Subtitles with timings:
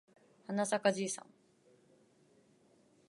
[0.47, 1.27] はなさかじいさん